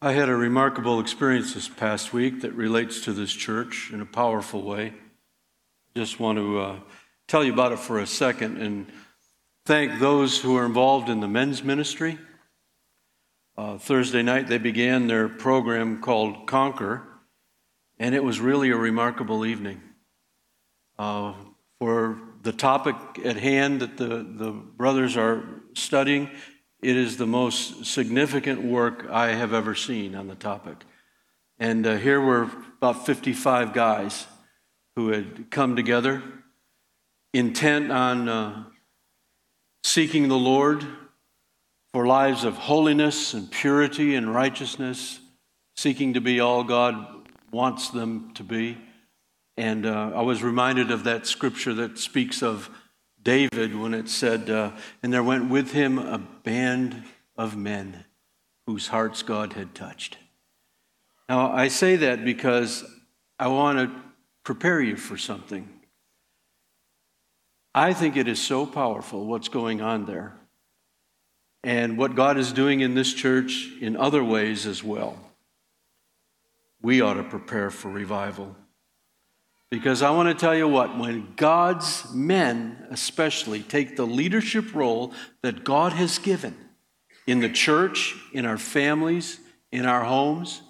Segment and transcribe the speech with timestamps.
[0.00, 4.06] I had a remarkable experience this past week that relates to this church in a
[4.06, 4.92] powerful way.
[5.96, 6.76] Just want to uh,
[7.26, 8.86] tell you about it for a second and
[9.66, 12.16] thank those who are involved in the men's ministry.
[13.56, 17.02] Uh, Thursday night, they began their program called Conquer,
[17.98, 19.82] and it was really a remarkable evening.
[20.96, 21.34] Uh,
[21.80, 22.94] for the topic
[23.24, 25.42] at hand that the, the brothers are
[25.74, 26.30] studying,
[26.80, 30.84] it is the most significant work I have ever seen on the topic.
[31.58, 34.26] And uh, here were about 55 guys
[34.94, 36.22] who had come together
[37.34, 38.64] intent on uh,
[39.82, 40.86] seeking the Lord
[41.92, 45.20] for lives of holiness and purity and righteousness,
[45.76, 48.78] seeking to be all God wants them to be.
[49.56, 52.70] And uh, I was reminded of that scripture that speaks of
[53.28, 54.70] David when it said, uh,
[55.02, 57.04] And there went with him a band
[57.36, 58.06] of men
[58.66, 60.16] whose hearts God had touched.
[61.28, 62.86] Now, I say that because
[63.38, 64.02] I want to
[64.44, 65.68] prepare you for something.
[67.74, 70.34] I think it is so powerful what's going on there
[71.62, 75.18] and what God is doing in this church in other ways as well.
[76.80, 78.56] We ought to prepare for revival.
[79.70, 85.12] Because I want to tell you what, when God's men, especially, take the leadership role
[85.42, 86.56] that God has given
[87.26, 89.38] in the church, in our families,
[89.70, 90.62] in our homes,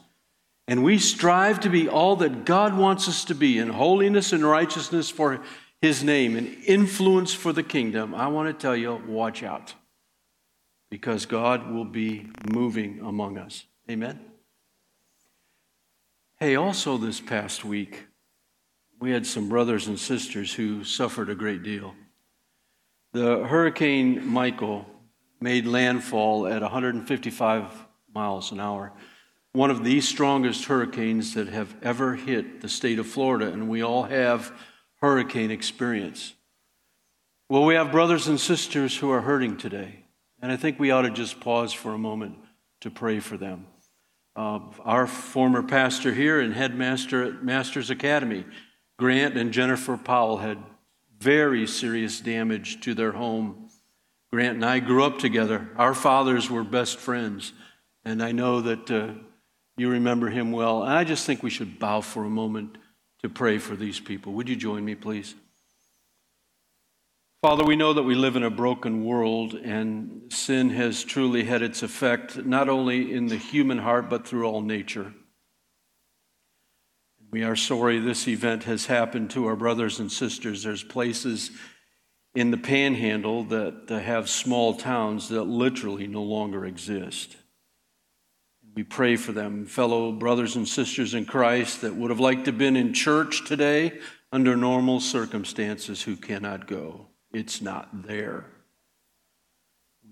[0.67, 4.45] and we strive to be all that God wants us to be in holiness and
[4.45, 5.41] righteousness for
[5.81, 9.75] His name and influence for the kingdom, I want to tell you, watch out.
[10.91, 13.65] Because God will be moving among us.
[13.89, 14.21] Amen?
[16.41, 18.08] Hey, also this past week,
[19.01, 21.95] we had some brothers and sisters who suffered a great deal.
[23.13, 24.87] The Hurricane Michael
[25.41, 28.93] made landfall at 155 miles an hour,
[29.53, 33.83] one of the strongest hurricanes that have ever hit the state of Florida, and we
[33.83, 34.53] all have
[35.01, 36.35] hurricane experience.
[37.49, 40.05] Well, we have brothers and sisters who are hurting today,
[40.43, 42.37] and I think we ought to just pause for a moment
[42.81, 43.67] to pray for them.
[44.37, 48.45] Uh, our former pastor here and headmaster at Masters Academy
[48.99, 50.59] Grant and Jennifer Powell had
[51.21, 53.69] very serious damage to their home.
[54.33, 55.69] Grant and I grew up together.
[55.77, 57.53] Our fathers were best friends,
[58.05, 59.15] and I know that uh,
[59.77, 60.83] you remember him well.
[60.83, 62.77] And I just think we should bow for a moment
[63.23, 64.33] to pray for these people.
[64.35, 65.35] Would you join me, please?
[67.41, 71.63] Father, we know that we live in a broken world, and sin has truly had
[71.63, 75.15] its effect not only in the human heart, but through all nature.
[77.31, 80.63] We are sorry this event has happened to our brothers and sisters.
[80.63, 81.51] There's places
[82.35, 87.37] in the panhandle that have small towns that literally no longer exist.
[88.75, 92.53] We pray for them, fellow brothers and sisters in Christ that would have liked to
[92.53, 93.99] have been in church today
[94.33, 97.09] under normal circumstances who cannot go.
[97.33, 98.47] It's not there.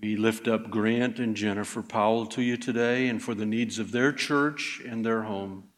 [0.01, 3.91] We lift up Grant and Jennifer Powell to you today and for the needs of
[3.91, 5.69] their church and their home.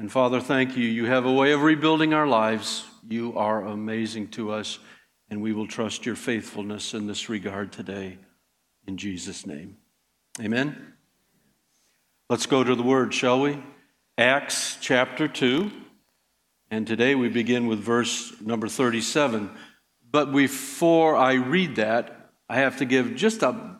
[0.00, 0.88] And Father, thank you.
[0.88, 2.86] You have a way of rebuilding our lives.
[3.06, 4.78] You are amazing to us,
[5.28, 8.16] and we will trust your faithfulness in this regard today.
[8.86, 9.76] In Jesus' name.
[10.40, 10.94] Amen.
[12.30, 13.62] Let's go to the word, shall we?
[14.16, 15.70] Acts chapter 2.
[16.70, 19.50] And today we begin with verse number 37.
[20.10, 23.79] But before I read that, I have to give just a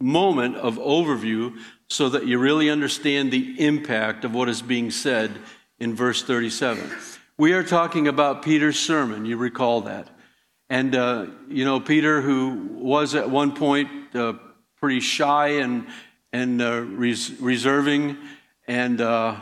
[0.00, 1.56] moment of overview
[1.88, 5.30] so that you really understand the impact of what is being said
[5.78, 6.90] in verse 37.
[7.36, 10.08] We are talking about Peter's sermon, you recall that.
[10.68, 14.34] And, uh, you know, Peter, who was at one point uh,
[14.76, 15.86] pretty shy and,
[16.32, 18.16] and uh, res- reserving,
[18.68, 19.36] and uh,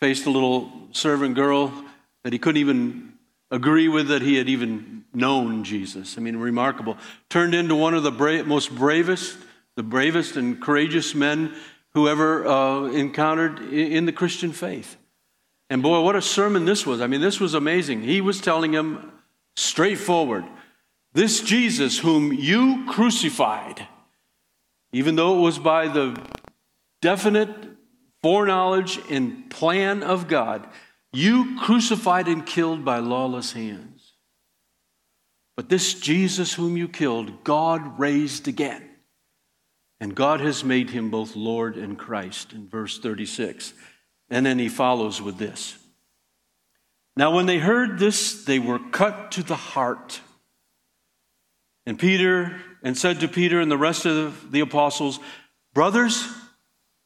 [0.00, 1.72] faced a little servant girl
[2.24, 3.12] that he couldn't even
[3.50, 6.16] agree with that he had even known Jesus.
[6.18, 6.96] I mean, remarkable.
[7.28, 9.36] Turned into one of the bra- most bravest,
[9.76, 11.54] the bravest and courageous men
[11.94, 14.96] who ever uh, encountered in the Christian faith.
[15.70, 17.00] And boy, what a sermon this was.
[17.00, 18.02] I mean, this was amazing.
[18.02, 19.12] He was telling him
[19.56, 20.44] straightforward
[21.14, 23.86] this Jesus, whom you crucified,
[24.92, 26.18] even though it was by the
[27.02, 27.50] definite
[28.22, 30.66] foreknowledge and plan of God,
[31.12, 34.12] you crucified and killed by lawless hands.
[35.54, 38.88] But this Jesus, whom you killed, God raised again.
[40.02, 43.72] And God has made him both Lord and Christ in verse 36.
[44.30, 45.78] And then he follows with this.
[47.16, 50.20] Now, when they heard this, they were cut to the heart.
[51.86, 55.20] And Peter, and said to Peter and the rest of the apostles,
[55.72, 56.26] Brothers,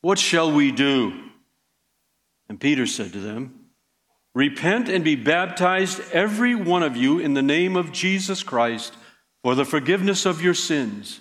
[0.00, 1.12] What shall we do?
[2.48, 3.66] And Peter said to them,
[4.34, 8.94] Repent and be baptized, every one of you, in the name of Jesus Christ
[9.42, 11.20] for the forgiveness of your sins,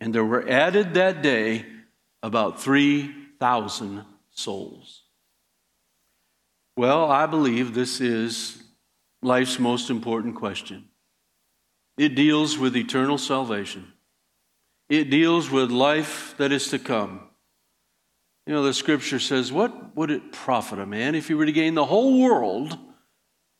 [0.00, 1.66] and there were added that day
[2.22, 5.02] about 3,000 souls.
[6.76, 8.62] Well, I believe this is
[9.22, 10.86] life's most important question.
[11.98, 13.92] It deals with eternal salvation,
[14.88, 17.26] it deals with life that is to come.
[18.46, 21.52] You know, the scripture says, What would it profit a man if he were to
[21.52, 22.76] gain the whole world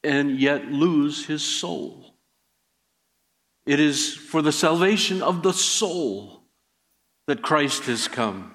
[0.02, 2.09] and yet lose his soul?
[3.70, 6.42] It is for the salvation of the soul
[7.28, 8.52] that Christ has come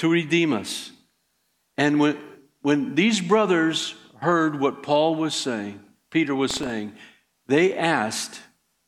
[0.00, 0.90] to redeem us.
[1.76, 2.18] And when,
[2.60, 5.78] when these brothers heard what Paul was saying,
[6.10, 6.94] Peter was saying,
[7.46, 8.40] they asked,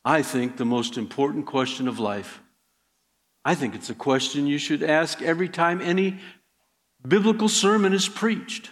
[0.04, 2.40] I think, the most important question of life.
[3.44, 6.18] I think it's a question you should ask every time any
[7.06, 8.70] biblical sermon is preached.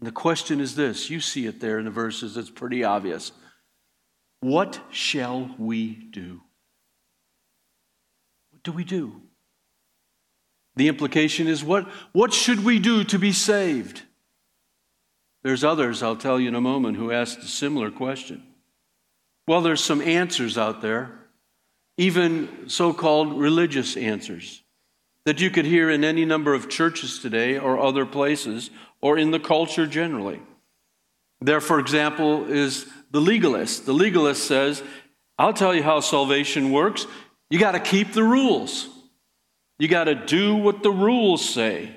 [0.00, 3.30] And the question is this you see it there in the verses, it's pretty obvious.
[4.40, 6.42] What shall we do?
[8.50, 9.22] What do we do?
[10.76, 14.02] The implication is what, what should we do to be saved?
[15.42, 18.42] There's others, I'll tell you in a moment, who asked a similar question.
[19.46, 21.18] Well, there's some answers out there,
[21.96, 24.62] even so called religious answers
[25.24, 28.70] that you could hear in any number of churches today or other places
[29.00, 30.40] or in the culture generally.
[31.40, 33.86] There, for example, is the legalist.
[33.86, 34.82] The legalist says,
[35.38, 37.06] I'll tell you how salvation works.
[37.50, 38.88] You got to keep the rules,
[39.78, 41.94] you got to do what the rules say.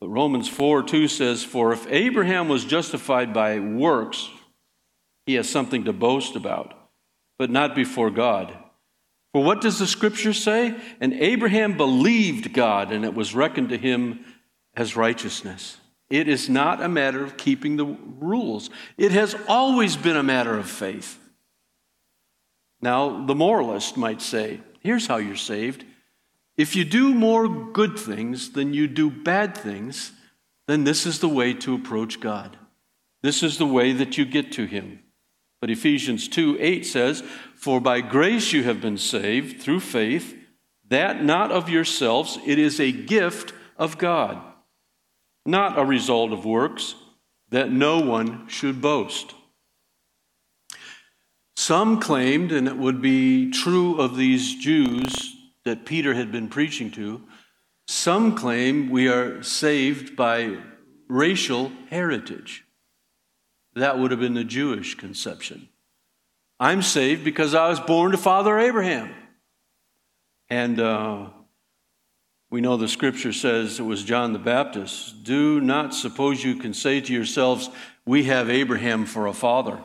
[0.00, 4.28] But Romans 4 2 says, For if Abraham was justified by works,
[5.24, 6.74] he has something to boast about,
[7.38, 8.56] but not before God.
[9.32, 10.74] For what does the scripture say?
[11.00, 14.24] And Abraham believed God, and it was reckoned to him
[14.74, 15.78] as righteousness.
[16.08, 20.56] It is not a matter of keeping the rules, it has always been a matter
[20.56, 21.18] of faith.
[22.80, 25.84] Now, the moralist might say, here's how you're saved.
[26.56, 30.12] If you do more good things than you do bad things,
[30.66, 32.56] then this is the way to approach God.
[33.22, 35.00] This is the way that you get to Him.
[35.60, 37.22] But Ephesians 2 8 says,
[37.54, 40.36] For by grace you have been saved through faith,
[40.88, 44.40] that not of yourselves, it is a gift of God,
[45.46, 46.94] not a result of works,
[47.50, 49.34] that no one should boast.
[51.56, 56.90] Some claimed, and it would be true of these Jews that Peter had been preaching
[56.92, 57.22] to,
[57.88, 60.58] some claim we are saved by
[61.08, 62.64] racial heritage.
[63.74, 65.68] That would have been the Jewish conception.
[66.58, 69.14] I'm saved because I was born to Father Abraham.
[70.48, 71.28] And uh,
[72.56, 75.22] we know the scripture says it was John the Baptist.
[75.24, 77.68] Do not suppose you can say to yourselves,
[78.06, 79.78] We have Abraham for a father.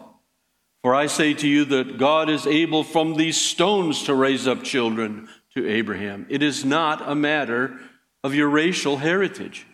[0.81, 4.63] For I say to you that God is able from these stones to raise up
[4.63, 6.25] children to Abraham.
[6.29, 7.77] It is not a matter
[8.23, 9.67] of your racial heritage.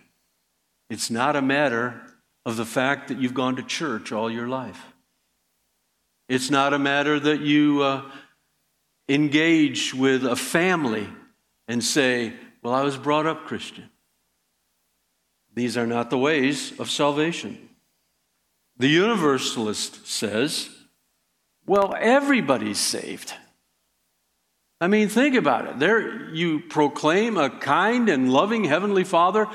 [0.89, 2.01] It's not a matter
[2.47, 4.87] of the fact that you've gone to church all your life.
[6.29, 8.01] It's not a matter that you uh,
[9.07, 11.07] engage with a family
[11.67, 12.33] and say,
[12.67, 13.89] Well, I was brought up Christian.
[15.55, 17.69] These are not the ways of salvation.
[18.75, 20.69] The universalist says,
[21.65, 23.33] Well, everybody's saved.
[24.81, 25.79] I mean, think about it.
[25.79, 29.47] There you proclaim a kind and loving Heavenly Father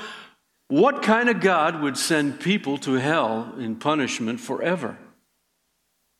[0.67, 4.97] what kind of God would send people to hell in punishment forever?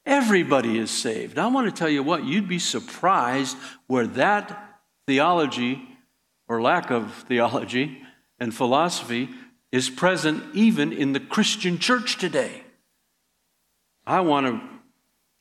[0.05, 1.39] Everybody is saved.
[1.39, 3.57] I want to tell you what, you'd be surprised
[3.88, 5.89] where that theology
[6.53, 8.00] or lack of theology
[8.39, 9.27] and philosophy
[9.72, 12.62] is present even in the Christian church today.
[14.05, 14.62] I want to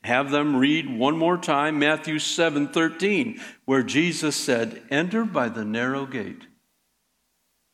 [0.01, 5.63] have them read one more time Matthew 7 13, where Jesus said, Enter by the
[5.63, 6.47] narrow gate.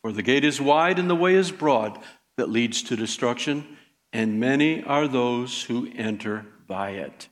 [0.02, 1.98] For the gate is wide and the way is broad
[2.36, 3.78] that leads to destruction,
[4.12, 7.30] and many are those who enter by it.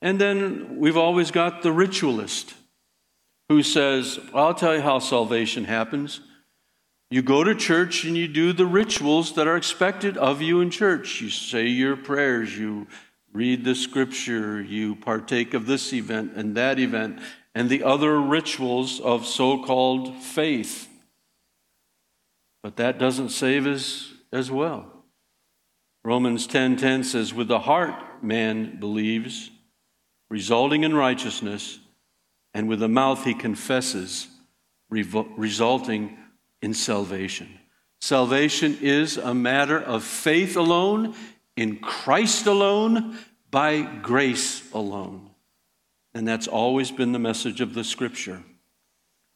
[0.00, 2.54] And then we've always got the ritualist
[3.54, 6.20] who says, I'll tell you how salvation happens.
[7.08, 10.70] You go to church and you do the rituals that are expected of you in
[10.70, 11.20] church.
[11.20, 12.88] You say your prayers, you
[13.32, 17.20] read the scripture, you partake of this event and that event,
[17.54, 20.88] and the other rituals of so called faith.
[22.60, 25.04] But that doesn't save us as well.
[26.02, 29.50] Romans 10:10 10, 10 says, With the heart man believes,
[30.28, 31.78] resulting in righteousness,
[32.54, 34.28] and with the mouth he confesses,
[34.88, 36.16] resulting
[36.62, 37.48] in salvation.
[38.00, 41.14] Salvation is a matter of faith alone,
[41.56, 43.18] in Christ alone,
[43.50, 45.30] by grace alone.
[46.14, 48.42] And that's always been the message of the scripture.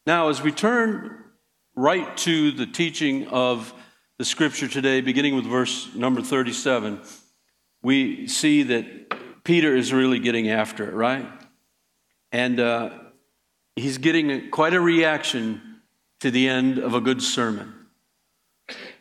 [0.06, 1.24] Now, as we turn
[1.74, 3.72] right to the teaching of
[4.18, 7.00] the scripture today, beginning with verse number 37,
[7.82, 11.26] we see that Peter is really getting after it, right?
[12.32, 12.90] And uh,
[13.78, 15.80] he's getting quite a reaction
[16.20, 17.72] to the end of a good sermon.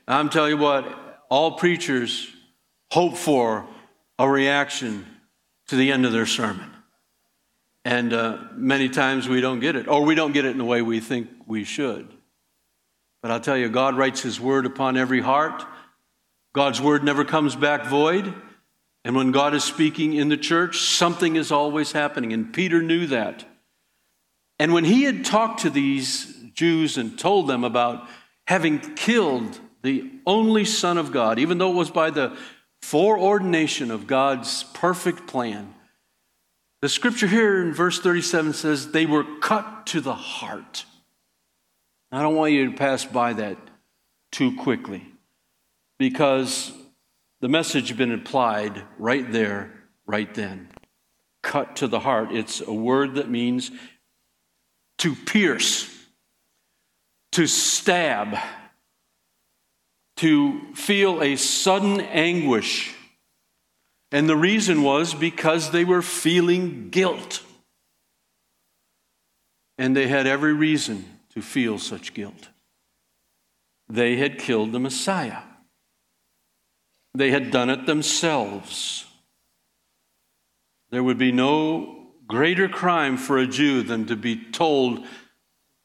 [0.07, 2.27] I'm telling you what, all preachers
[2.91, 3.67] hope for
[4.17, 5.05] a reaction
[5.67, 6.71] to the end of their sermon.
[7.83, 10.65] And uh, many times we don't get it, or we don't get it in the
[10.65, 12.07] way we think we should.
[13.21, 15.63] But I'll tell you, God writes His word upon every heart.
[16.53, 18.33] God's word never comes back void.
[19.03, 22.33] And when God is speaking in the church, something is always happening.
[22.33, 23.45] And Peter knew that.
[24.59, 28.07] And when he had talked to these Jews and told them about
[28.47, 32.35] having killed the only Son of God, even though it was by the
[32.81, 35.73] foreordination of God's perfect plan.
[36.81, 40.85] The scripture here in verse 37 says they were cut to the heart.
[42.11, 43.57] I don't want you to pass by that
[44.31, 45.03] too quickly
[45.97, 46.71] because
[47.41, 49.73] the message has been applied right there,
[50.05, 50.69] right then.
[51.43, 52.31] Cut to the heart.
[52.31, 53.71] It's a word that means
[54.99, 55.93] to pierce
[57.37, 58.35] to stab,
[60.15, 62.95] to feel a sudden anguish.
[64.11, 67.43] And the reason was because they were feeling guilt.
[69.77, 72.49] And they had every reason to feel such guilt.
[73.87, 75.43] They had killed the Messiah,
[77.13, 79.05] they had done it themselves.
[80.89, 81.96] There would be no
[82.27, 85.05] greater crime for a Jew than to be told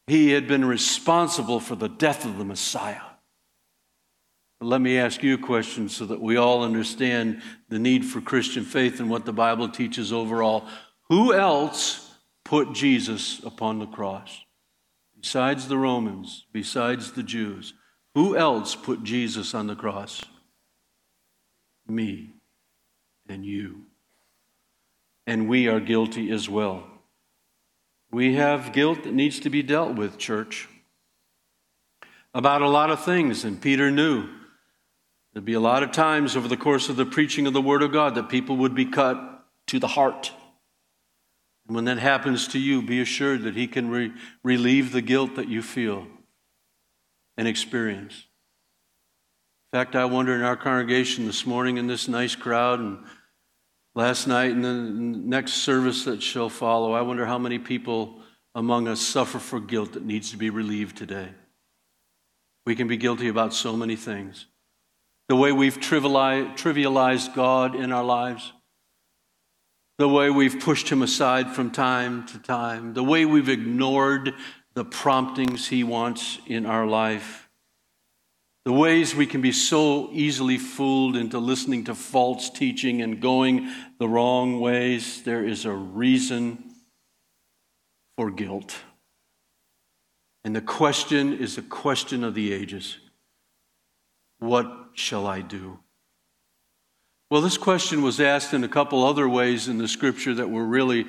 [0.07, 3.01] he had been responsible for the death of the Messiah.
[4.59, 8.21] But let me ask you a question so that we all understand the need for
[8.21, 10.67] Christian faith and what the Bible teaches overall.
[11.09, 14.45] Who else put Jesus upon the cross?
[15.21, 17.75] Besides the Romans, besides the Jews,
[18.15, 20.23] who else put Jesus on the cross?
[21.89, 22.35] Me
[23.29, 23.87] and you.
[25.33, 26.85] And we are guilty as well.
[28.11, 30.69] We have guilt that needs to be dealt with, church,
[32.35, 34.29] about a lot of things, and Peter knew.
[35.33, 37.83] There'd be a lot of times over the course of the preaching of the Word
[37.83, 40.33] of God that people would be cut to the heart.
[41.67, 44.13] And when that happens to you, be assured that He can re-
[44.43, 46.09] relieve the guilt that you feel
[47.39, 48.27] and experience.
[49.73, 52.99] In fact, I wonder in our congregation this morning in this nice crowd and
[53.95, 58.21] last night and the next service that shall follow, I wonder how many people
[58.55, 61.29] among us suffer for guilt that needs to be relieved today.
[62.67, 64.47] We can be guilty about so many things.
[65.29, 68.53] The way we've trivialized God in our lives,
[69.99, 74.35] the way we've pushed Him aside from time to time, the way we've ignored
[74.75, 77.42] the promptings He wants in our life
[78.65, 83.69] the ways we can be so easily fooled into listening to false teaching and going
[83.99, 86.73] the wrong ways, there is a reason
[88.17, 88.77] for guilt.
[90.45, 92.99] And the question is the question of the ages
[94.39, 95.81] What shall I do?
[97.31, 100.65] Well, this question was asked in a couple other ways in the scripture that were
[100.65, 101.07] really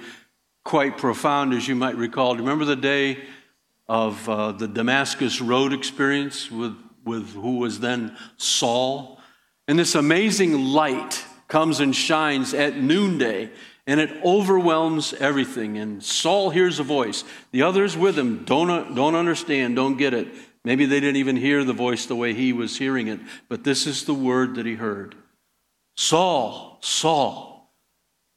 [0.63, 2.37] quite profound, as you might recall.
[2.37, 3.25] Remember the day
[3.89, 9.19] of uh, the Damascus Road experience with with who was then Saul.
[9.67, 13.51] And this amazing light comes and shines at noonday
[13.85, 15.77] and it overwhelms everything.
[15.77, 17.23] And Saul hears a voice.
[17.51, 20.27] The others with him don't, don't understand, don't get it.
[20.63, 23.19] Maybe they didn't even hear the voice the way he was hearing it,
[23.49, 25.15] but this is the word that he heard
[25.97, 27.73] Saul, Saul,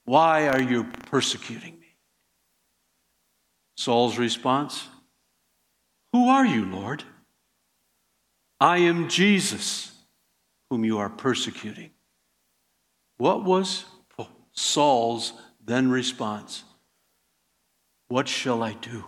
[0.05, 1.97] why are you persecuting me?
[3.77, 4.89] Saul's response
[6.13, 7.05] Who are you, Lord?
[8.61, 9.93] I am Jesus,
[10.71, 11.91] whom you are persecuting.
[13.19, 13.85] What was
[14.53, 15.33] Saul's
[15.65, 16.65] then response?
[18.09, 19.05] What shall I do?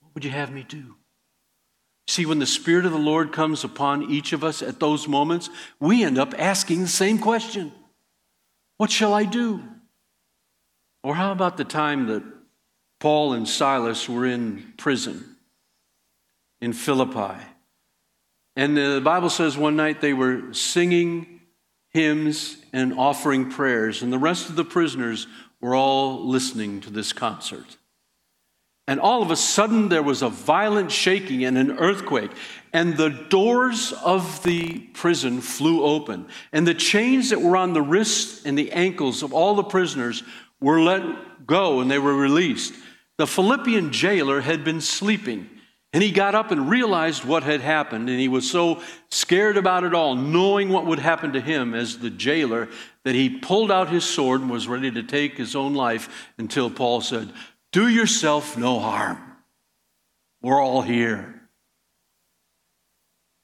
[0.00, 0.94] What would you have me do?
[2.06, 5.50] See, when the Spirit of the Lord comes upon each of us at those moments,
[5.80, 7.72] we end up asking the same question
[8.76, 9.62] What shall I do?
[11.02, 12.22] Or how about the time that
[13.00, 15.36] Paul and Silas were in prison
[16.60, 17.36] in Philippi?
[18.56, 21.40] And the Bible says one night they were singing
[21.90, 25.26] hymns and offering prayers, and the rest of the prisoners
[25.60, 27.76] were all listening to this concert.
[28.86, 32.30] And all of a sudden, there was a violent shaking and an earthquake,
[32.72, 37.82] and the doors of the prison flew open, and the chains that were on the
[37.82, 40.22] wrists and the ankles of all the prisoners
[40.60, 42.74] were let go and they were released.
[43.18, 45.48] The Philippian jailer had been sleeping.
[45.92, 49.84] And he got up and realized what had happened, and he was so scared about
[49.84, 52.68] it all, knowing what would happen to him as the jailer,
[53.04, 56.68] that he pulled out his sword and was ready to take his own life until
[56.68, 57.32] Paul said,
[57.72, 59.18] Do yourself no harm.
[60.42, 61.48] We're all here.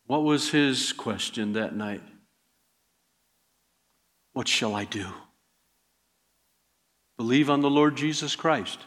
[0.07, 2.03] What was his question that night?
[4.35, 5.07] What shall I do?
[7.17, 8.81] Believe on the Lord Jesus Christ,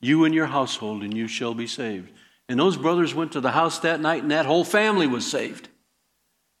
[0.00, 2.12] you and your household, and you shall be saved.
[2.50, 5.68] And those brothers went to the house that night, and that whole family was saved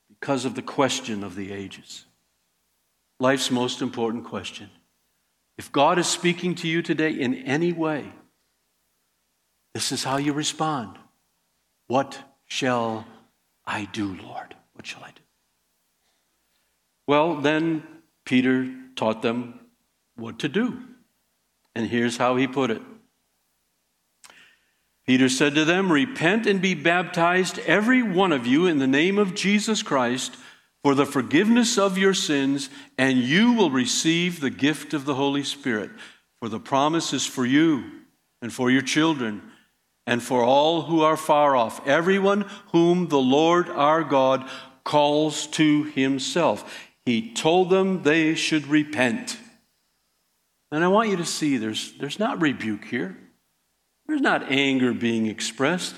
[0.08, 2.04] because of the question of the ages.
[3.18, 4.70] Life's most important question.
[5.58, 8.12] If God is speaking to you today in any way,
[9.74, 10.96] this is how you respond.
[11.88, 12.16] What
[12.46, 13.04] shall
[13.66, 14.54] I do, Lord?
[14.74, 15.22] What shall I do?
[17.08, 17.82] Well, then
[18.24, 19.58] Peter taught them
[20.14, 20.84] what to do.
[21.74, 22.82] And here's how he put it
[25.06, 29.18] Peter said to them, Repent and be baptized, every one of you, in the name
[29.18, 30.36] of Jesus Christ,
[30.82, 35.42] for the forgiveness of your sins, and you will receive the gift of the Holy
[35.42, 35.90] Spirit.
[36.40, 37.84] For the promise is for you
[38.40, 39.42] and for your children
[40.06, 44.48] and for all who are far off, everyone whom the Lord our God
[44.84, 46.88] calls to himself.
[47.04, 49.38] He told them they should repent.
[50.72, 53.16] And I want you to see there's, there's not rebuke here.
[54.10, 55.94] There's not anger being expressed,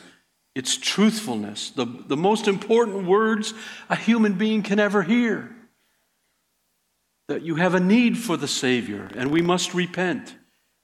[0.55, 3.55] it's truthfulness, the, the most important words
[3.89, 5.51] a human being can ever hear.
[7.29, 10.37] That you have a need for the Savior, and we must repent.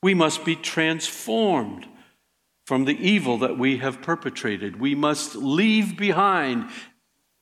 [0.02, 1.86] We must be transformed
[2.66, 4.80] from the evil that we have perpetrated.
[4.80, 6.70] We must leave behind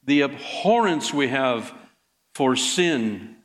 [0.03, 1.73] the abhorrence we have
[2.35, 3.36] for sin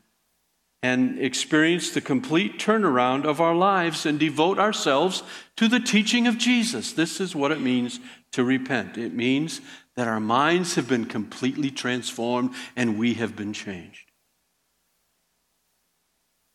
[0.83, 5.21] and experience the complete turnaround of our lives and devote ourselves
[5.55, 6.93] to the teaching of Jesus.
[6.93, 7.99] This is what it means
[8.31, 8.97] to repent.
[8.97, 9.61] It means
[9.95, 14.11] that our minds have been completely transformed and we have been changed.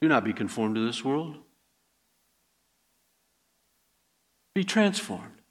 [0.00, 1.36] Do not be conformed to this world.
[4.54, 5.42] Be transformed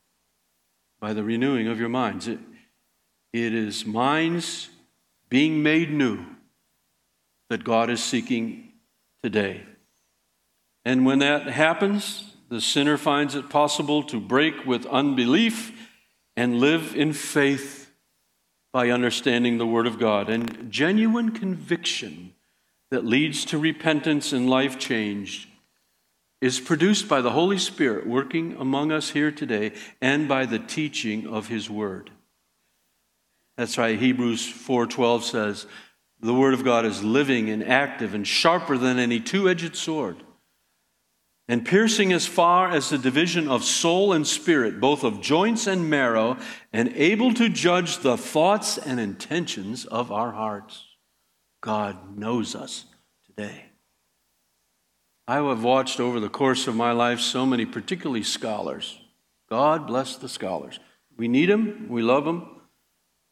[1.00, 2.28] by the renewing of your minds.
[2.28, 2.40] It,
[3.32, 4.70] it is minds
[5.30, 6.26] being made new
[7.50, 8.65] that God is seeking
[9.26, 9.64] today.
[10.86, 15.72] And when that happens, the sinner finds it possible to break with unbelief
[16.38, 17.90] and live in faith
[18.72, 20.30] by understanding the Word of God.
[20.30, 22.36] And genuine conviction
[22.92, 25.50] that leads to repentance and life change
[26.40, 29.72] is produced by the Holy Spirit working among us here today
[30.04, 32.12] and by the teaching of His Word.
[33.58, 35.66] That's why Hebrews 4:12 says,
[36.26, 40.24] the Word of God is living and active and sharper than any two edged sword,
[41.48, 45.90] and piercing as far as the division of soul and spirit, both of joints and
[45.90, 46.38] marrow,
[46.74, 50.86] and able to judge the thoughts and intentions of our hearts.
[51.62, 52.86] God knows us
[53.28, 53.66] today.
[55.28, 59.00] I have watched over the course of my life so many, particularly scholars.
[59.50, 60.80] God bless the scholars.
[61.18, 62.55] We need them, we love them,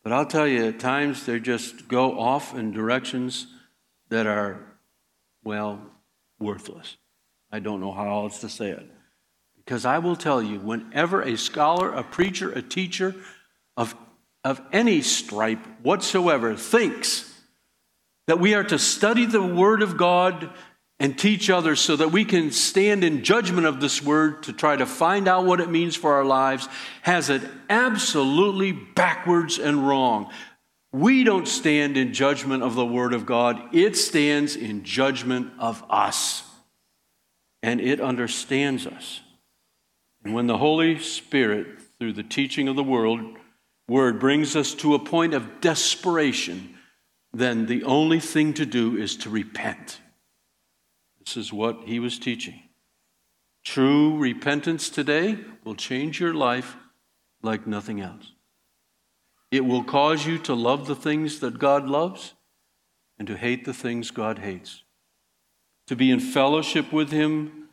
[0.04, 3.48] but I'll tell you, at times they just go off in directions
[4.10, 4.60] that are,
[5.44, 5.82] well,
[6.40, 6.98] worthless.
[7.52, 8.86] I don't know how else to say it.
[9.58, 13.16] Because I will tell you, whenever a scholar, a preacher, a teacher
[13.78, 13.96] of,
[14.44, 17.34] of any stripe whatsoever thinks
[18.28, 20.50] that we are to study the Word of God
[21.04, 24.74] and teach others so that we can stand in judgment of this word to try
[24.74, 26.70] to find out what it means for our lives
[27.02, 30.32] has it absolutely backwards and wrong.
[30.94, 35.84] We don't stand in judgment of the word of God, it stands in judgment of
[35.90, 36.44] us.
[37.62, 39.20] And it understands us.
[40.24, 43.20] And when the Holy Spirit, through the teaching of the world,
[43.90, 46.78] word brings us to a point of desperation,
[47.34, 50.00] then the only thing to do is to repent
[51.26, 52.62] this is what he was teaching.
[53.64, 56.76] True repentance today will change your life
[57.42, 58.34] like nothing else.
[59.52, 62.34] It will cause you to love the things that God loves
[63.20, 64.84] and to hate the things God hates.
[65.88, 67.70] To be in fellowship with Him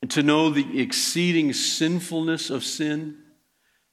[0.00, 3.18] and to know the exceeding sinfulness of sin.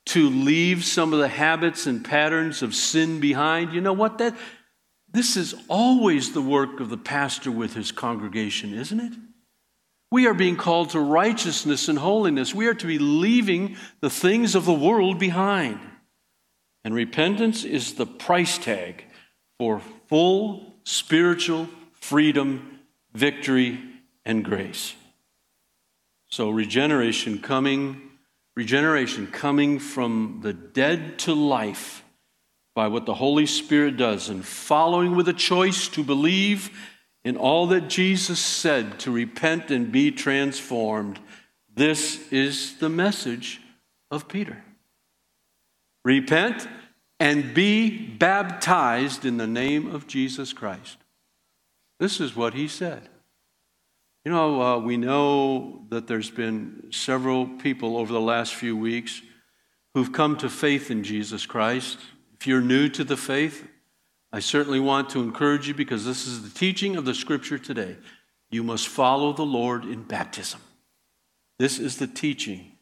[0.07, 3.73] To leave some of the habits and patterns of sin behind.
[3.73, 4.17] You know what?
[4.17, 4.35] That,
[5.13, 9.13] this is always the work of the pastor with his congregation, isn't it?
[10.11, 12.53] We are being called to righteousness and holiness.
[12.53, 15.79] We are to be leaving the things of the world behind.
[16.83, 19.05] And repentance is the price tag
[19.57, 22.79] for full spiritual freedom,
[23.13, 23.79] victory,
[24.25, 24.93] and grace.
[26.29, 28.01] So, regeneration coming,
[28.55, 32.02] regeneration coming from the dead to life
[32.75, 36.71] by what the Holy Spirit does and following with a choice to believe
[37.23, 41.19] in all that Jesus said, to repent and be transformed.
[41.73, 43.61] This is the message
[44.11, 44.63] of Peter.
[46.03, 46.67] Repent
[47.19, 50.97] and be baptized in the name of Jesus Christ.
[51.99, 53.07] This is what he said.
[54.25, 59.21] You know, uh, we know that there's been several people over the last few weeks
[59.93, 61.99] who've come to faith in Jesus Christ.
[62.43, 63.65] If you're new to the faith,
[64.33, 67.95] I certainly want to encourage you because this is the teaching of the scripture today.
[68.51, 70.59] You must follow the Lord in baptism.
[71.57, 72.73] This is the teaching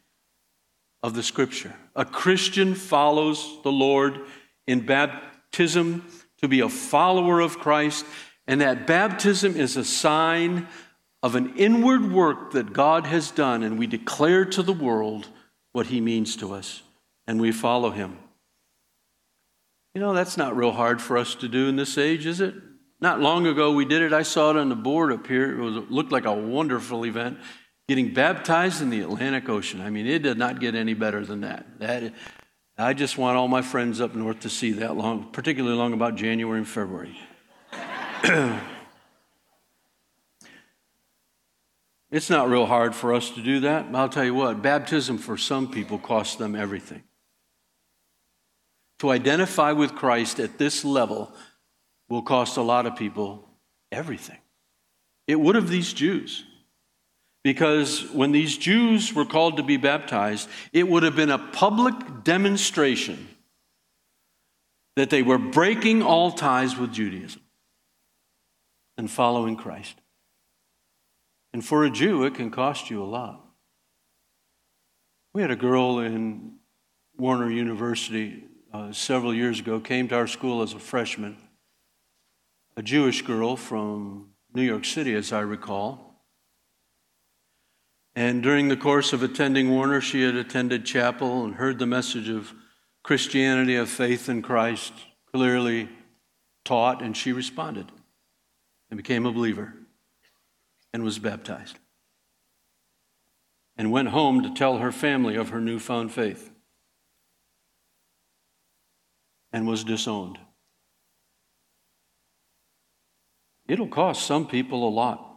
[1.03, 1.75] of the scripture.
[1.95, 4.21] A Christian follows the Lord
[4.65, 6.07] in baptism
[6.39, 8.03] to be a follower of Christ,
[8.47, 10.67] and that baptism is a sign
[11.21, 15.27] of an inward work that God has done, and we declare to the world
[15.71, 16.81] what he means to us,
[17.27, 18.17] and we follow him.
[19.93, 22.55] You know, that's not real hard for us to do in this age, is it?
[23.01, 24.13] Not long ago we did it.
[24.13, 25.59] I saw it on the board up here.
[25.59, 27.39] It, was, looked like a wonderful event.
[27.89, 29.81] Getting baptized in the Atlantic Ocean.
[29.81, 31.79] I mean, it did not get any better than that.
[31.79, 32.13] That
[32.77, 36.15] I just want all my friends up north to see that long, particularly long about
[36.15, 37.19] January and February.
[42.11, 43.87] it's not real hard for us to do that.
[43.93, 47.03] I'll tell you what, baptism for some people costs them everything.
[49.01, 51.33] To identify with Christ at this level
[52.07, 53.49] will cost a lot of people
[53.91, 54.37] everything.
[55.25, 56.45] It would have these Jews.
[57.43, 61.95] Because when these Jews were called to be baptized, it would have been a public
[62.23, 63.27] demonstration
[64.95, 67.41] that they were breaking all ties with Judaism
[68.99, 69.95] and following Christ.
[71.53, 73.43] And for a Jew, it can cost you a lot.
[75.33, 76.57] We had a girl in
[77.17, 81.37] Warner University uh, several years ago came to our school as a freshman,
[82.77, 86.25] a Jewish girl from New York City, as I recall.
[88.15, 92.29] And during the course of attending Warner, she had attended chapel and heard the message
[92.29, 92.53] of
[93.03, 94.93] Christianity, of faith in Christ,
[95.33, 95.89] clearly
[96.65, 97.91] taught, and she responded
[98.89, 99.73] and became a believer
[100.93, 101.79] and was baptized.
[103.77, 106.50] And went home to tell her family of her newfound faith.
[109.53, 110.37] And was disowned.
[113.67, 115.27] It'll cost some people a lot.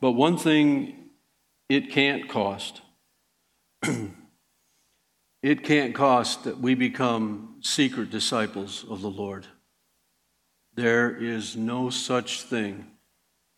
[0.00, 1.10] But one thing
[1.68, 2.82] it can't cost
[5.42, 9.46] it can't cost that we become secret disciples of the Lord.
[10.74, 12.86] There is no such thing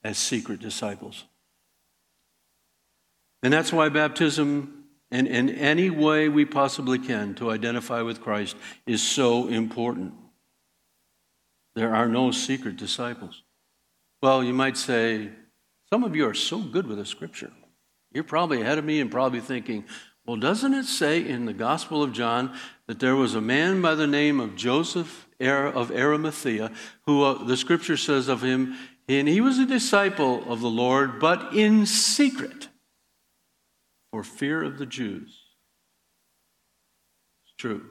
[0.04, 1.24] as secret disciples.
[3.42, 4.79] And that's why baptism
[5.10, 10.14] and in any way we possibly can to identify with Christ is so important.
[11.74, 13.42] There are no secret disciples.
[14.22, 15.30] Well, you might say,
[15.92, 17.50] some of you are so good with the scripture.
[18.12, 19.84] You're probably ahead of me and probably thinking,
[20.26, 22.54] well, doesn't it say in the Gospel of John
[22.86, 26.70] that there was a man by the name of Joseph of Arimathea,
[27.06, 28.76] who uh, the scripture says of him,
[29.08, 32.68] and he was a disciple of the Lord, but in secret
[34.10, 35.40] for fear of the Jews.
[37.44, 37.84] It's true.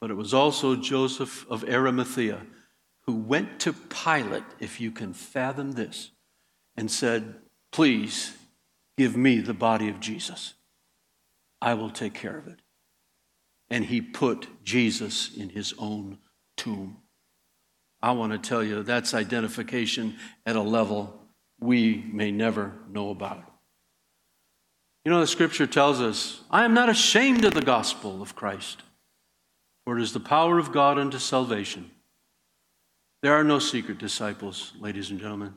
[0.00, 2.42] But it was also Joseph of Arimathea
[3.08, 6.10] who went to Pilate, if you can fathom this,
[6.76, 7.36] and said,
[7.72, 8.34] Please
[8.98, 10.52] give me the body of Jesus.
[11.62, 12.60] I will take care of it.
[13.70, 16.18] And he put Jesus in his own
[16.56, 16.98] tomb.
[18.02, 21.22] I want to tell you that's identification at a level
[21.58, 23.47] we may never know about.
[25.08, 28.82] You know, the scripture tells us, I am not ashamed of the gospel of Christ,
[29.86, 31.90] for it is the power of God unto salvation.
[33.22, 35.54] There are no secret disciples, ladies and gentlemen.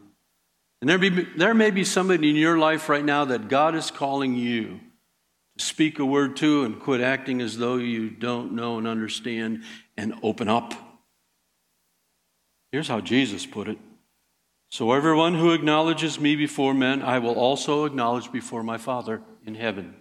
[0.80, 3.92] And there, be, there may be somebody in your life right now that God is
[3.92, 4.80] calling you
[5.58, 9.64] to speak a word to and quit acting as though you don't know and understand
[9.98, 10.74] and open up.
[12.72, 13.80] Here's how Jesus put it
[14.70, 19.56] So everyone who acknowledges me before men, I will also acknowledge before my Father in
[19.56, 19.95] heaven.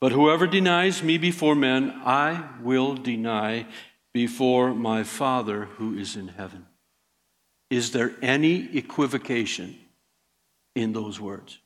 [0.00, 3.66] But whoever denies me before men, I will deny
[4.12, 6.66] before my Father who is in heaven.
[7.70, 9.78] Is there any equivocation
[10.74, 11.58] in those words?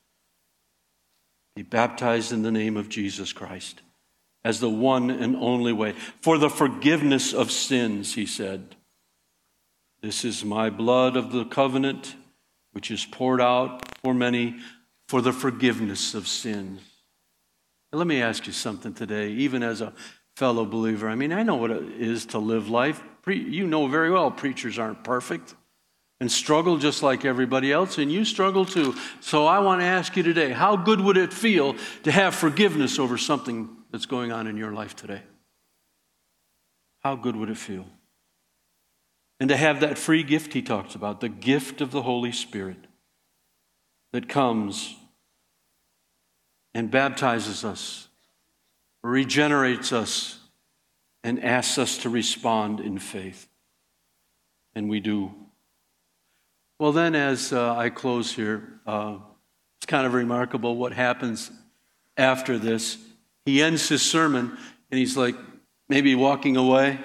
[1.56, 3.80] Be baptized in the name of Jesus Christ
[4.44, 8.76] as the one and only way for the forgiveness of sins, he said.
[10.02, 12.14] This is my blood of the covenant,
[12.72, 14.60] which is poured out for many
[15.08, 16.80] for the forgiveness of sins.
[17.92, 19.92] Now, let me ask you something today, even as a
[20.36, 21.08] fellow believer.
[21.08, 23.02] I mean, I know what it is to live life.
[23.26, 25.54] You know very well preachers aren't perfect
[26.20, 28.94] and struggle just like everybody else, and you struggle too.
[29.20, 32.98] So I want to ask you today how good would it feel to have forgiveness
[32.98, 35.22] over something that's going on in your life today?
[37.00, 37.86] How good would it feel?
[39.38, 42.85] And to have that free gift he talks about, the gift of the Holy Spirit
[44.16, 44.96] that comes
[46.72, 48.08] and baptizes us,
[49.02, 50.38] regenerates us,
[51.22, 53.46] and asks us to respond in faith.
[54.74, 55.34] And we do.
[56.78, 59.18] Well, then, as uh, I close here, uh,
[59.78, 61.50] it's kind of remarkable what happens
[62.16, 62.96] after this.
[63.44, 64.56] He ends his sermon
[64.90, 65.36] and he's like
[65.90, 66.98] maybe walking away,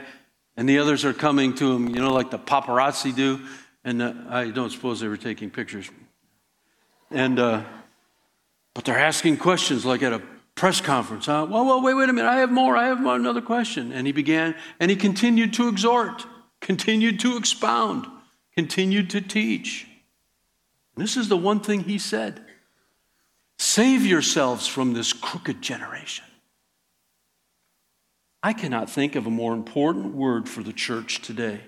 [0.56, 3.42] and the others are coming to him, you know, like the paparazzi do.
[3.84, 5.90] And uh, I don't suppose they were taking pictures.
[7.12, 7.64] And, uh,
[8.74, 10.22] but they're asking questions like at a
[10.56, 11.28] press conference.
[11.28, 12.30] Uh, well, well, wait, wait a minute.
[12.30, 12.78] I have more.
[12.78, 13.92] I have another question.
[13.92, 16.26] And he began, and he continued to exhort,
[16.62, 18.08] continued to expound
[18.56, 19.88] continued to teach.
[20.96, 22.46] This is the one thing he said
[23.58, 26.26] Save yourselves from this crooked generation.
[28.44, 31.62] I cannot think of a more important word for the church today,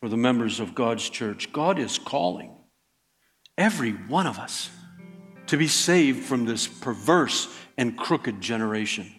[0.00, 1.50] for the members of God's church.
[1.52, 2.54] God is calling
[3.56, 4.70] every one of us
[5.46, 9.12] to be saved from this perverse and crooked generation.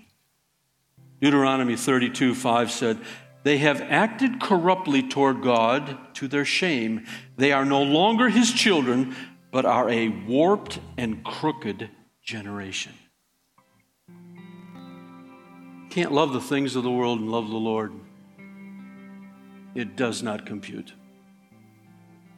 [1.19, 2.99] Deuteronomy 32 5 said,
[3.43, 7.05] they have acted corruptly toward God to their shame.
[7.37, 9.15] They are no longer his children,
[9.51, 11.89] but are a warped and crooked
[12.23, 12.93] generation.
[15.89, 17.93] Can't love the things of the world and love the Lord.
[19.73, 20.93] It does not compute.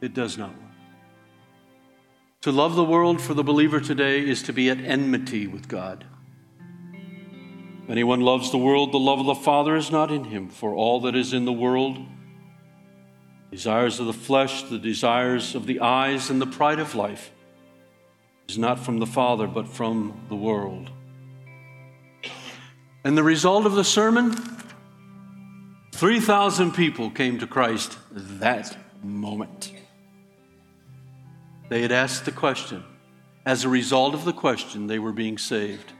[0.00, 0.54] It does not.
[2.44, 6.04] To love the world for the believer today is to be at enmity with God.
[7.82, 10.50] If anyone loves the world, the love of the Father is not in him.
[10.50, 11.96] For all that is in the world,
[13.50, 17.30] desires of the flesh, the desires of the eyes, and the pride of life,
[18.46, 20.90] is not from the Father, but from the world.
[23.04, 24.36] And the result of the sermon
[25.92, 29.72] 3,000 people came to Christ that moment.
[31.74, 32.84] They had asked the question.
[33.44, 35.92] As a result of the question, they were being saved.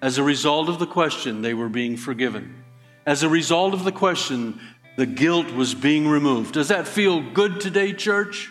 [0.00, 2.62] As a result of the question, they were being forgiven.
[3.04, 4.60] As a result of the question,
[4.96, 6.54] the guilt was being removed.
[6.54, 8.48] Does that feel good today, church?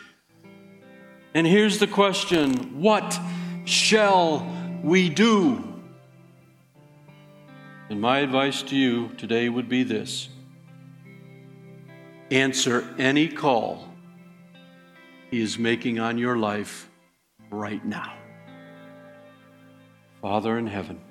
[1.34, 3.18] And here's the question What
[3.64, 4.46] shall
[4.84, 5.82] we do?
[7.90, 10.28] And my advice to you today would be this
[12.30, 13.88] answer any call
[15.30, 16.90] He is making on your life
[17.50, 18.14] right now.
[20.22, 21.02] Father in heaven,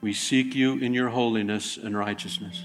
[0.00, 2.64] we seek you in your holiness and righteousness.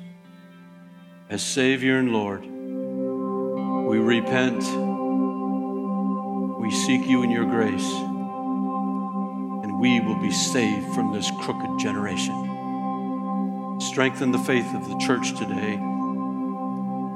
[1.29, 4.63] As Savior and Lord, we repent.
[6.60, 7.91] We seek you in your grace,
[9.63, 13.77] and we will be saved from this crooked generation.
[13.79, 15.73] Strengthen the faith of the church today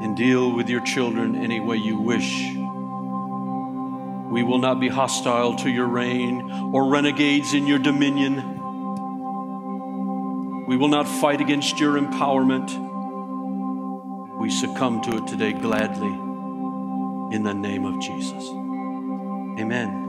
[0.02, 2.56] and deal with your children any way you wish.
[4.30, 8.56] We will not be hostile to your reign or renegades in your dominion.
[10.68, 12.70] We will not fight against your empowerment.
[14.40, 16.14] We succumb to it today gladly
[17.36, 18.50] in the name of Jesus.
[19.60, 20.04] Amen.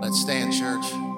[0.00, 1.13] Let's stand, church.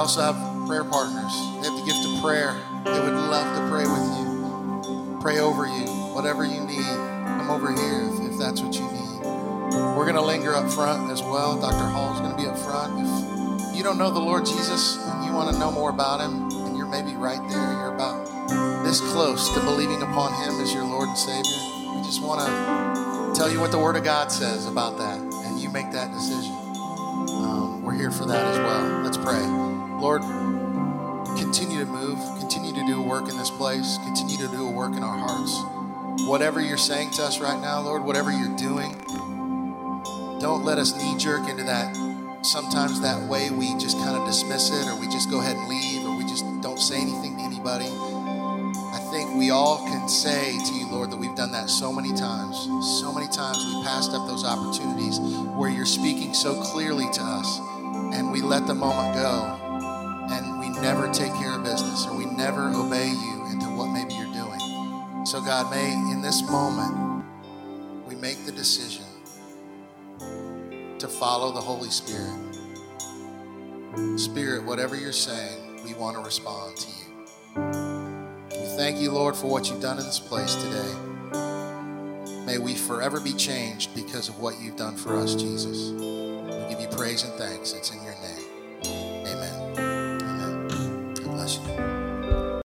[0.00, 1.30] Also have prayer partners.
[1.60, 2.56] They have the gift of prayer.
[2.86, 5.84] They would love to pray with you, pray over you,
[6.16, 6.88] whatever you need.
[7.36, 9.20] Come over here if, if that's what you need.
[9.92, 11.60] We're going to linger up front as well.
[11.60, 11.84] Dr.
[11.84, 12.96] Hall is going to be up front.
[13.60, 16.48] If you don't know the Lord Jesus and you want to know more about him,
[16.48, 18.24] and you're maybe right there, you're about
[18.82, 21.60] this close to believing upon him as your Lord and Savior,
[21.94, 25.60] we just want to tell you what the Word of God says about that, and
[25.60, 26.56] you make that decision.
[27.36, 29.02] Um, we're here for that as well.
[29.02, 29.79] Let's pray.
[30.00, 30.22] Lord,
[31.36, 34.70] continue to move, continue to do a work in this place, continue to do a
[34.70, 35.60] work in our hearts.
[36.26, 38.92] Whatever you're saying to us right now, Lord, whatever you're doing,
[40.40, 41.94] don't let us knee jerk into that.
[42.40, 45.68] Sometimes that way we just kind of dismiss it or we just go ahead and
[45.68, 47.84] leave or we just don't say anything to anybody.
[47.84, 52.14] I think we all can say to you, Lord, that we've done that so many
[52.14, 52.56] times.
[53.02, 57.60] So many times we passed up those opportunities where you're speaking so clearly to us
[58.16, 59.59] and we let the moment go
[60.80, 65.26] never take care of business or we never obey you into what maybe you're doing.
[65.26, 67.24] So, God, may in this moment
[68.06, 69.04] we make the decision
[70.98, 72.38] to follow the Holy Spirit.
[74.16, 76.96] Spirit, whatever you're saying, we want to respond to you.
[78.50, 80.94] We thank you, Lord, for what you've done in this place today.
[82.46, 85.90] May we forever be changed because of what you've done for us, Jesus.
[85.90, 87.72] We give you praise and thanks.
[87.72, 88.09] It's in your.